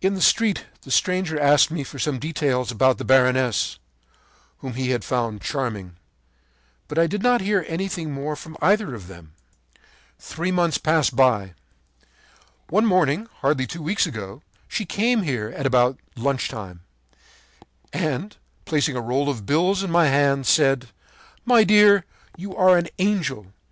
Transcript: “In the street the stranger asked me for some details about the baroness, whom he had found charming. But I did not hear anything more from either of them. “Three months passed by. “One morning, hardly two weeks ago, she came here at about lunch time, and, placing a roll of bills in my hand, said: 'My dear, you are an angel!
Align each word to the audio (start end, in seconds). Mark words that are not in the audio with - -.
“In 0.00 0.14
the 0.14 0.20
street 0.20 0.66
the 0.80 0.90
stranger 0.90 1.38
asked 1.38 1.70
me 1.70 1.84
for 1.84 2.00
some 2.00 2.18
details 2.18 2.72
about 2.72 2.98
the 2.98 3.04
baroness, 3.04 3.78
whom 4.58 4.74
he 4.74 4.90
had 4.90 5.04
found 5.04 5.40
charming. 5.40 5.94
But 6.88 6.98
I 6.98 7.06
did 7.06 7.22
not 7.22 7.40
hear 7.42 7.64
anything 7.68 8.10
more 8.10 8.34
from 8.34 8.56
either 8.60 8.92
of 8.92 9.06
them. 9.06 9.34
“Three 10.18 10.50
months 10.50 10.78
passed 10.78 11.14
by. 11.14 11.54
“One 12.70 12.86
morning, 12.86 13.28
hardly 13.34 13.68
two 13.68 13.82
weeks 13.84 14.04
ago, 14.04 14.42
she 14.66 14.84
came 14.84 15.22
here 15.22 15.50
at 15.56 15.64
about 15.64 15.96
lunch 16.16 16.48
time, 16.48 16.80
and, 17.92 18.36
placing 18.64 18.96
a 18.96 19.00
roll 19.00 19.28
of 19.28 19.46
bills 19.46 19.84
in 19.84 19.92
my 19.92 20.08
hand, 20.08 20.44
said: 20.44 20.88
'My 21.44 21.62
dear, 21.62 22.04
you 22.36 22.56
are 22.56 22.76
an 22.76 22.88
angel! 22.98 23.52